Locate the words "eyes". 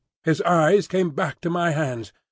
0.41-0.87